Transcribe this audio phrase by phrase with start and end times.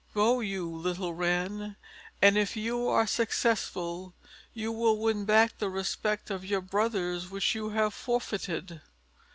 [0.15, 1.75] Go you, little Wren,
[2.23, 4.15] and if you are successful
[4.51, 8.81] you will win back the respect of your brothers which you have forfeited."